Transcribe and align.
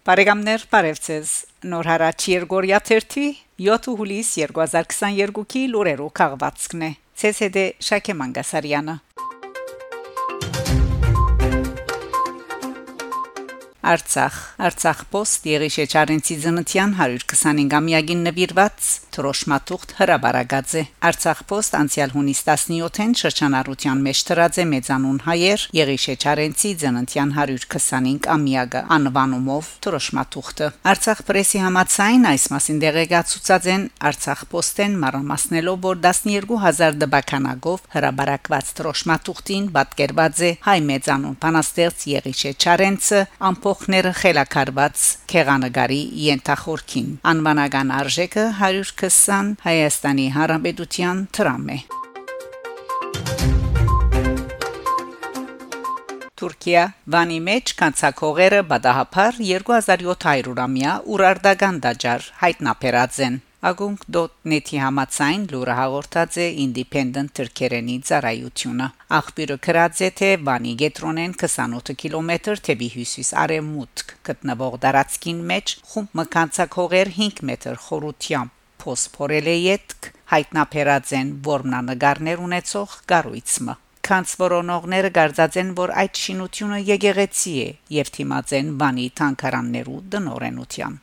Բարեկամներ, 0.00 0.62
բարևձեզ։ 0.72 1.30
Նոր 1.68 1.88
հարաճ 1.90 2.24
Երգորիա 2.32 2.78
30 2.88 3.26
7 3.60 3.88
հուլիս 3.98 4.30
2022-ի 4.40 5.64
լուրերով 5.74 6.14
քաղվածքն 6.16 6.86
է։ 6.88 6.90
ՑՍԴ 7.28 7.66
Շակե 7.84 8.14
Մանգասարյանը 8.16 8.94
Արցախ. 13.80 14.34
Արցախ 14.60 14.98
post 15.08 15.46
Եղիշե 15.48 15.84
Չարենցի 15.88 16.34
ծննդյան 16.42 16.90
125-ամյակին 17.00 18.20
նվիրված 18.26 18.88
Թրոշմատուղտ 19.10 19.94
հրաբարագաձե 19.98 20.82
Արցախ 21.08 21.38
post 21.48 21.76
անցյալ 21.78 22.12
հունիս 22.12 22.42
17-ին 22.44 23.14
շրջանառության 23.20 24.02
մեջ 24.04 24.20
դրած 24.28 24.58
է 24.60 24.66
մեծանուն 24.70 25.18
հայեր 25.24 25.64
Եղիշե 25.80 26.14
Չարենցի 26.20 26.72
ծննդյան 26.82 27.32
125-ամյակը 27.40 28.82
անվանումով 29.00 29.72
Թրոշմատուղտը 29.88 30.68
Արցախ 30.92 31.24
պրեսի 31.30 31.64
համացայն 31.64 32.28
այս 32.30 32.46
մասին 32.52 32.80
դեղեկացուցած 32.84 33.70
են 33.74 33.88
Արցախ 34.10 34.44
post-են 34.52 34.96
մարամասնելով 35.00 35.80
որ 35.88 36.00
12000 36.04 37.00
դբականագով 37.00 37.88
հրաբարակված 37.96 38.72
Թրոշմատուղտին 38.80 39.68
պատկերված 39.80 40.44
է 40.44 40.54
հայ 40.68 40.78
մեծանուն 40.90 41.38
բանաստեղծ 41.40 42.06
Եղիշե 42.14 42.54
Չարենցը 42.60 43.20
ամփոփ 43.50 43.69
գլուխները 43.70 44.10
խելակարված 44.18 45.02
քեղանագարի 45.30 45.98
յենթախորքին 46.20 47.10
անվանական 47.30 47.90
արժեքը 47.94 48.46
120 48.60 49.52
Հայաստանի 49.62 50.24
Հանրապետության 50.36 51.20
դրամ 51.38 51.68
է 51.70 51.76
Թուրքիա 56.42 56.82
վանի 57.14 57.38
մեջ 57.50 57.74
կանցակողերը 57.82 58.60
բադահապար 58.72 59.38
2700-ամյա 59.44 60.96
ուրարտական 61.14 61.80
դաջար 61.86 62.26
հայտնաբերած 62.42 63.22
են 63.28 63.38
Agunk.net-ի 63.60 64.78
համացայն 64.80 65.42
լուրը 65.52 65.74
հաղորդած 65.76 66.36
է 66.40 66.44
Independent 66.62 67.32
Թուրքերենի 67.36 67.96
ծառայությունը։ 68.08 68.86
Աղբյուրը 69.16 69.56
գրած 69.66 69.98
է 70.06 70.08
թե 70.20 70.30
Վանի 70.46 70.72
գետրոնեն 70.82 71.34
28 71.42 71.96
կիլոմետր 72.02 72.62
թեպի 72.68 72.88
հյուսիս 72.94 73.32
արևմուտք 73.42 74.14
գտնվող 74.30 74.78
դարածքին 74.84 75.42
մեջ 75.52 75.74
խումբ 75.90 76.16
մկանցակողեր 76.20 77.12
5 77.18 77.44
մետր 77.50 77.76
խորությամբ 77.88 78.56
փոսփորել 78.80 79.52
է 79.52 79.58
յետք 79.60 80.10
հայտնաբերած 80.32 81.14
են 81.20 81.36
որմնանկարներ 81.50 82.42
ունեցող 82.48 82.96
գառույցը 83.12 83.76
քանց 84.08 84.34
որոնողները 84.40 85.12
գարձած 85.20 85.60
են 85.60 85.76
որ 85.84 85.94
այդ 86.06 86.24
շինությունը 86.24 86.80
եկեղեցի 86.94 87.54
է 87.68 87.68
եւ 88.00 88.16
թիմած 88.16 88.58
են 88.62 88.74
բանի 88.80 89.06
թանկարաններու 89.20 90.00
դնորենության 90.16 91.00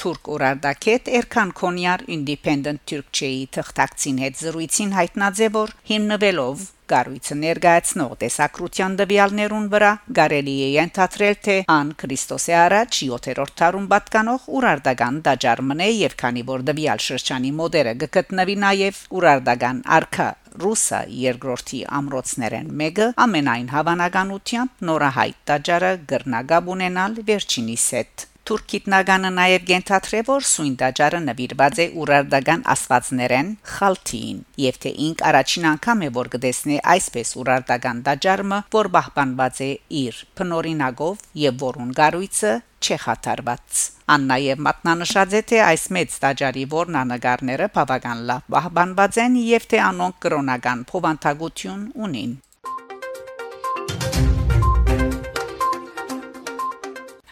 Թուրք 0.00 0.30
Ուրարդակետ 0.36 1.10
Էրքան 1.18 1.52
Քոնյար 1.60 2.06
Independent 2.16 2.82
Turkey-ի 2.90 3.44
թղթակցին 3.56 4.22
հետ 4.24 4.40
զրույցին 4.44 4.96
հայտնաձե 4.96 5.48
որ 5.56 5.76
հիմնվելով 5.90 6.64
Գարույցը 6.86 7.36
ներկայացնող 7.40 8.12
տեսակրության 8.20 8.92
դվյալներուն 9.00 9.64
վրա 9.72 9.88
գարելի 10.18 10.54
է 10.66 10.68
ենթադրել 10.76 11.38
թե 11.46 11.56
ան 11.76 11.88
Քրիստոսի 12.02 12.54
առաջ 12.60 12.98
7-րդ 13.08 13.54
դարում 13.62 13.88
պատկանող 13.92 14.46
Ուրարդական 14.60 15.18
դաջարմն 15.26 15.82
է 15.86 15.88
եւ 15.96 16.14
քանի 16.22 16.44
որ 16.52 16.66
դվյալ 16.70 17.02
շրջանի 17.06 17.52
մոդերը 17.62 17.96
գտնվի 18.04 18.56
նաեւ 18.66 19.02
Ուրարդական 19.18 19.82
արքա 19.98 20.28
ռուսա 20.62 21.00
երկրորդի 21.24 21.82
ամրոցներեն 21.98 22.70
մեկը 22.80 23.10
ամենայն 23.26 23.68
հավանականությամբ 23.74 24.86
նորահայտ 24.90 25.42
տաճարը 25.50 25.92
գրնագաբ 26.14 26.72
ունենալ 26.76 27.20
վերջինիս 27.28 27.90
հետ 27.98 28.26
Թուրք 28.46 28.66
գիտնականը 28.70 29.30
նաև 29.34 29.64
գենթաթրե 29.66 30.18
որ 30.26 30.44
սույն 30.46 30.74
տաճարը 30.78 31.18
նվիրված 31.24 31.80
է 31.82 31.86
ուրարդական 32.02 32.60
աստվածներեն 32.74 33.48
խալթին 33.70 34.38
եւ 34.62 34.78
թե 34.84 34.92
ինք 35.06 35.24
առաջին 35.30 35.66
անգամ 35.72 36.04
է 36.06 36.10
որ 36.18 36.30
գտեսնի 36.36 36.78
այսպես 36.94 37.34
ուրարդական 37.42 38.04
տաճարը 38.06 38.60
որ 38.76 38.90
պահպանված 38.98 39.60
է 39.66 39.70
իր 40.02 40.22
փնորինակով 40.38 41.26
եւ 41.42 41.58
որուն 41.66 41.92
գառույցը 41.98 42.54
չեխաթարված 42.86 43.84
Ան 44.14 44.30
նաև 44.30 44.64
մատնանշած 44.70 45.38
է 45.42 45.44
թե 45.50 45.62
այս 45.66 45.90
մեծ 45.98 46.18
տաճարի 46.22 46.66
որնանկարները 46.78 47.70
բավական 47.74 48.26
լավ 48.30 48.50
պահպանված 48.54 49.22
են 49.26 49.38
եւ 49.42 49.70
թե 49.74 49.84
անոնք 49.90 50.20
կրոնական 50.22 50.88
փոխանցագություն 50.94 51.86
ունին 52.06 52.42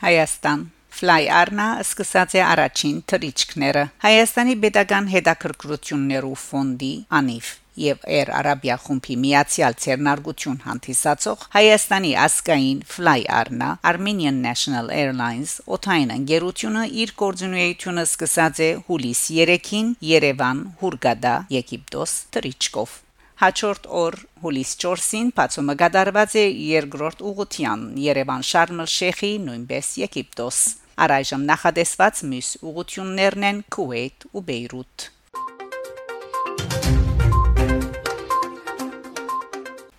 Հայաստան 0.03 0.73
Fly 0.95 1.25
Arna 1.27 1.65
սկսած 1.83 2.35
է 2.39 2.43
առաջին 2.47 2.99
թրիչքները 3.11 3.81
Հայաստանի 4.05 4.53
Պետական 4.63 5.09
Հետաքրքրություններու 5.11 6.37
ֆոնդի 6.39 6.91
անիվ 7.19 7.49
եւ 7.85 8.05
Air 8.19 8.29
Arabia 8.41 8.77
խումբի 8.79 9.17
միացյալ 9.25 9.75
ցերնարգություն 9.85 10.61
հանդիսացող 10.69 11.43
Հայաստանի 11.57 12.13
ասկային 12.27 12.85
Fly 12.93 13.25
Arna 13.41 13.71
Armenian 13.91 14.39
National 14.45 14.93
Airlines 14.95 15.57
օթային 15.79 16.15
ընկերությունը 16.19 16.85
իր 17.03 17.15
կորձունեությունը 17.25 18.05
սկսած 18.11 18.63
է 18.69 18.71
հուլիս 18.87 19.25
3-ին 19.41 19.91
Երևան 20.13 20.63
Հուրգադա 20.85 21.35
Եգիպտոս 21.57 22.15
Տրիչկով 22.39 22.95
Հաջորդ 23.43 23.91
օր 24.05 24.21
հուլիս 24.45 24.77
4-ին 24.87 25.35
բացումը 25.35 25.75
կատարված 25.83 26.39
է 26.39 26.47
երկրորդ 26.69 27.27
ուղղության 27.35 27.85
Երևան 28.05 28.49
Շարմ 28.55 28.87
el-Շեխի 28.87 29.35
նույնպես 29.51 29.93
Եգիպտոս 30.05 30.63
Առայժմ 31.07 31.49
նախադեсված 31.51 32.23
մյուս 32.31 32.55
ուղություններն 32.71 33.51
են 33.51 33.67
Քուվեյթ 33.75 34.31
ու 34.31 34.47
Բեյրութ 34.53 35.11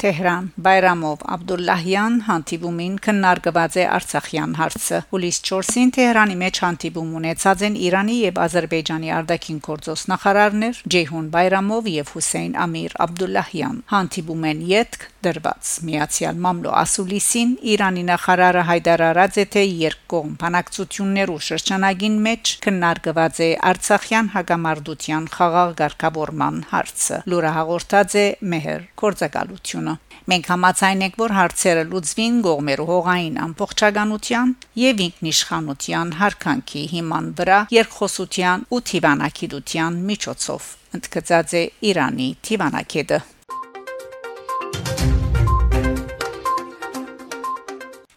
Թեհրան 0.06 0.48
Բայրամով 0.66 1.22
Աբդուլլահյան 1.34 2.18
հանդիպումին 2.28 2.98
քննարկված 3.06 3.78
է 3.82 3.86
Արցախյան 3.96 4.52
հարցը։ 4.60 5.00
Հուլիս 5.14 5.40
4-ին 5.50 5.94
Թեհրանի 5.96 6.36
մեջ 6.42 6.60
հանդիպում 6.66 7.16
ունեցած 7.20 7.64
են 7.70 7.80
Իրանի 7.88 8.18
եւ 8.20 8.42
Ադրբեջանի 8.46 9.14
արտաքին 9.18 9.60
գործոս 9.66 10.06
նախարարներ 10.12 10.84
Ջեյհուն 10.96 11.32
Բայրամով 11.34 11.90
եւ 11.96 12.14
Հուսեյն 12.16 12.54
Ամիր 12.66 12.98
Աբդուլլահյան։ 13.08 13.82
Հանդիպում 13.96 14.46
են 14.52 14.64
յետք 14.76 15.10
դրված. 15.26 15.72
Միացյալ 15.90 16.40
Մամլո 16.46 16.72
Ասուլիսին 16.82 17.52
Իրանի 17.76 18.04
նախարարը 18.10 18.64
հայտարարած 18.70 19.40
է 19.42 19.46
թե 19.56 19.66
երկկողմ 19.86 20.34
բանակցություններու 20.46 21.40
շրջանագին 21.50 22.18
մեջ 22.30 22.54
քննարկված 22.66 23.44
է 23.46 23.50
Արցախյան 23.74 24.32
հագամարտության 24.38 25.30
խաղաղ 25.36 25.76
ղեկավարման 25.84 26.64
հարցը։ 26.72 27.22
Լուրը 27.34 27.54
հաղորդած 27.60 28.18
է 28.22 28.28
Մեհեր 28.56 28.90
Կորցակալությունը 29.04 30.00
Մենք 30.26 30.48
համաձայն 30.50 31.02
ենք, 31.06 31.18
որ 31.22 31.34
հարցերը 31.38 31.82
լուծվին 31.92 32.38
գողմերու 32.46 32.88
հողային 32.90 33.36
ամբողջականության 33.44 34.54
եւ 34.82 35.04
ինքնիշխանության 35.06 36.16
հարկանքի 36.22 36.82
հիման 36.96 37.30
վրա 37.42 37.60
երկխոսության 37.76 38.66
ու 38.74 38.82
թիվանակիտության 38.90 40.02
միջոցով 40.10 40.74
ընդգծած 40.98 41.56
է 41.62 41.64
Իրանի 41.94 42.30
թիվանակետը 42.50 43.22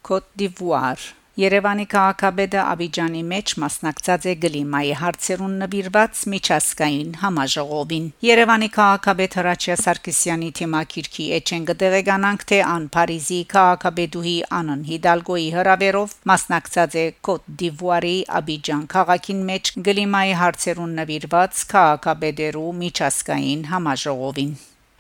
Côte 0.09 0.29
d'Ivoire 0.41 1.19
Երևանի 1.39 1.85
քաղաքապետը 1.93 2.59
Աբիջանի 2.61 3.19
մեջ 3.33 3.53
մասնակցած 3.63 4.25
է 4.31 4.33
գլիմայի 4.45 4.95
հարցերուն 5.01 5.53
նվիրված 5.63 6.23
միջազգային 6.33 7.11
համաժողովին։ 7.21 8.07
Երևանի 8.27 8.69
քաղաքապետ 8.77 9.37
Հրաչյա 9.39 9.77
Սարգսյանի 9.83 10.49
թիմակիրքի 10.61 11.27
էջեն 11.41 11.69
կդեղեկանանք, 11.69 12.47
թե 12.53 12.59
ան 12.71 12.89
Փարիզի 12.97 13.39
քաղաքապետուհի 13.53 14.35
Անն 14.59 14.83
Հիդալգոյի 14.89 15.53
հրավերով 15.59 16.17
մասնակցած 16.33 16.99
է 17.03 17.05
Կոտ 17.29 17.53
դ'Իվուարի 17.61 18.17
Աբիջան 18.41 18.89
քաղաքին 18.97 19.45
մեջ 19.53 19.73
գլիմայի 19.91 20.35
հարցերուն 20.43 20.99
նվիրված 21.03 21.63
քաղաքապետերու 21.77 22.75
միջազգային 22.83 23.65
համաժողովին։ 23.75 24.53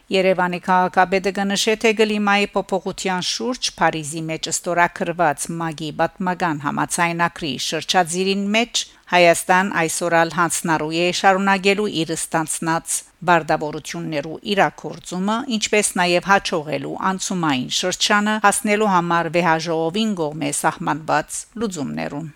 Երևանի 0.08 0.58
քաղաքապետը 0.64 1.30
կնշե 1.36 1.72
թե 1.80 1.90
գլիմայի 1.98 2.46
փոփոխության 2.54 3.24
շուրջ 3.30 3.68
Փարիզի 3.80 4.22
մեջ 4.28 4.48
ստորակրված 4.52 5.44
մագի 5.58 5.90
բատմական 5.98 6.62
համացայնակրի 6.62 7.50
շրջածիրին 7.64 8.46
մեջ 8.54 8.82
Հայաստան 9.12 9.74
այսօրալ 9.82 10.32
հանցնարու 10.38 10.90
է 11.02 11.04
շարունակելու 11.20 11.92
իր 12.04 12.14
ստանցնած 12.16 12.96
բարդավորություններու 13.28 14.40
իրակորձումը, 14.56 15.38
ինչպես 15.58 15.94
նաև 16.00 16.32
հաջողելու 16.32 16.96
անցումային 17.12 17.70
շրջանը 17.82 18.40
հասնելու 18.48 18.92
համար 18.96 19.32
վեհաժողովին 19.36 20.18
գողմե 20.24 20.52
սահմանված 20.64 21.40
լուծումներուն 21.60 22.28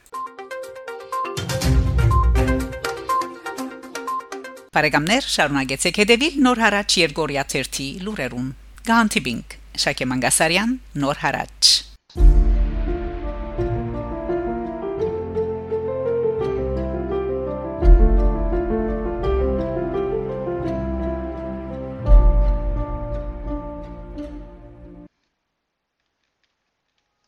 Բարեկամներ, 4.72 5.26
շարունակեցեք 5.28 5.98
հետևել 6.00 6.36
Նոր 6.46 6.60
հարաճ 6.62 6.94
Երգորիա 7.02 7.42
1-ի 7.44 7.88
լուրերուն։ 8.06 8.48
Գանտիբինգ 8.88 9.56
Շակե 9.84 10.08
Մանգասարյան, 10.08 10.76
Նոր 11.04 11.20
հարաճ 11.26 11.72